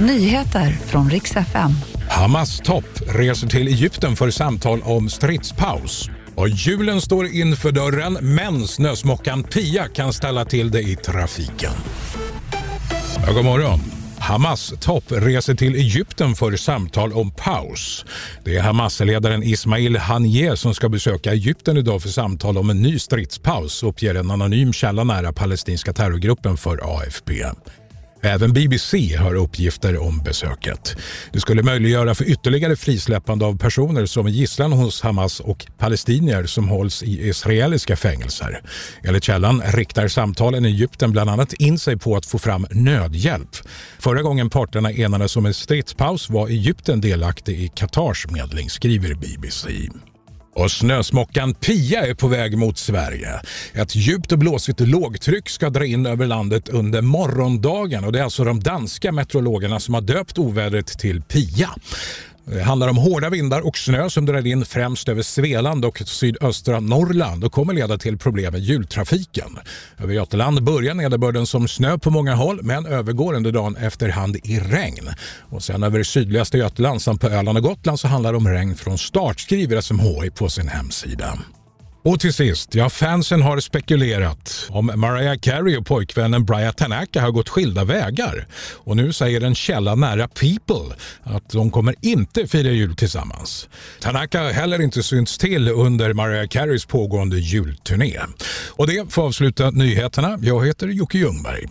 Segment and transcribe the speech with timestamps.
[0.00, 1.70] Nyheter från riks FM.
[2.10, 6.10] Hamas topp reser till Egypten för samtal om stridspaus.
[6.34, 11.72] Och julen står inför dörren, men snösmockan Pia kan ställa till det i trafiken.
[13.26, 13.80] Ja, god morgon.
[14.18, 18.04] Hamas topp reser till Egypten för samtal om paus.
[18.44, 22.98] Det är Hamas-ledaren Ismail Haniyeh som ska besöka Egypten idag för samtal om en ny
[22.98, 27.44] stridspaus, uppger en anonym källa nära palestinska terrorgruppen för AFP.
[28.22, 30.96] Även BBC har uppgifter om besöket.
[31.32, 36.46] Det skulle möjliggöra för ytterligare frisläppande av personer som är gisslan hos Hamas och palestinier
[36.46, 38.62] som hålls i israeliska fängelser.
[39.02, 43.56] Enligt källan riktar samtalen i Egypten bland annat in sig på att få fram nödhjälp.
[43.98, 49.68] Förra gången parterna enades om en stridspaus var Egypten delaktig i Qatars medling, skriver BBC.
[50.58, 53.40] Och snösmockan Pia är på väg mot Sverige.
[53.72, 58.22] Ett djupt och blåsigt lågtryck ska dra in över landet under morgondagen och det är
[58.22, 61.70] alltså de danska meteorologerna som har döpt ovädret till Pia.
[62.52, 66.80] Det handlar om hårda vindar och snö som drar in främst över Svealand och sydöstra
[66.80, 69.58] Norrland och kommer leda till problem med jultrafiken.
[69.98, 74.60] Över Götaland börjar nederbörden som snö på många håll men övergår under dagen efterhand i
[74.60, 75.10] regn.
[75.50, 78.74] Och sen över sydligaste Götaland samt på Öland och Gotland så handlar det om regn
[78.74, 81.38] från start, skriver SMHI på sin hemsida.
[82.08, 87.30] Och till sist, ja fansen har spekulerat om Mariah Carey och pojkvännen Brian Tanaka har
[87.30, 88.46] gått skilda vägar.
[88.74, 93.68] Och nu säger en källa nära People att de kommer inte fira jul tillsammans.
[94.00, 98.18] Tanaka har heller inte synts till under Mariah Careys pågående julturné.
[98.68, 100.38] Och det får avsluta nyheterna.
[100.42, 101.66] Jag heter Jocke Ljungberg.